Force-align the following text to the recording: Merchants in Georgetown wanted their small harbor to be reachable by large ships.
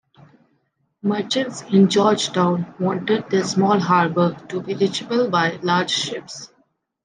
Merchants 1.03 1.61
in 1.71 1.87
Georgetown 1.87 2.73
wanted 2.79 3.29
their 3.29 3.43
small 3.43 3.79
harbor 3.79 4.33
to 4.49 4.59
be 4.59 4.73
reachable 4.73 5.29
by 5.29 5.59
large 5.61 5.91
ships. 5.91 6.51